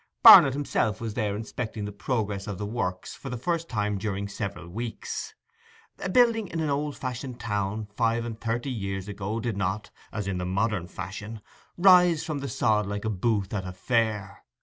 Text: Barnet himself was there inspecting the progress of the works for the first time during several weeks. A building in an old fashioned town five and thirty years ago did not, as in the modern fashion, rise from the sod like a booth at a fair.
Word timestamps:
Barnet 0.23 0.53
himself 0.53 0.99
was 0.99 1.13
there 1.13 1.35
inspecting 1.35 1.85
the 1.85 1.91
progress 1.91 2.47
of 2.47 2.57
the 2.57 2.65
works 2.65 3.13
for 3.13 3.29
the 3.29 3.37
first 3.37 3.69
time 3.69 3.99
during 3.99 4.27
several 4.27 4.67
weeks. 4.67 5.35
A 5.99 6.09
building 6.09 6.47
in 6.47 6.59
an 6.59 6.71
old 6.71 6.97
fashioned 6.97 7.39
town 7.39 7.85
five 7.95 8.25
and 8.25 8.41
thirty 8.41 8.71
years 8.71 9.07
ago 9.07 9.39
did 9.39 9.57
not, 9.57 9.91
as 10.11 10.27
in 10.27 10.39
the 10.39 10.45
modern 10.47 10.87
fashion, 10.87 11.39
rise 11.77 12.23
from 12.23 12.39
the 12.39 12.49
sod 12.49 12.87
like 12.87 13.05
a 13.05 13.11
booth 13.11 13.53
at 13.53 13.63
a 13.63 13.73
fair. 13.73 14.43